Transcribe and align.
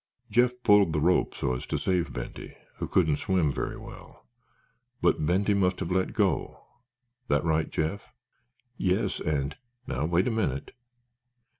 "Jeff 0.31 0.49
pulled 0.63 0.93
the 0.93 0.99
rope 0.99 1.35
so 1.35 1.53
as 1.53 1.67
to 1.67 1.77
save 1.77 2.11
Benty, 2.11 2.55
who 2.77 2.87
couldn't 2.87 3.17
swim 3.17 3.51
very 3.51 3.77
well. 3.77 4.25
But 4.99 5.23
Benty 5.27 5.55
must 5.55 5.79
have 5.79 5.91
let 5.91 6.13
go. 6.13 6.65
That 7.27 7.43
right, 7.43 7.69
Jeff?" 7.69 8.11
"Yes, 8.77 9.19
and—" 9.19 9.57
"Now 9.85 10.05
wait 10.05 10.27
a 10.27 10.31
minute." 10.31 10.71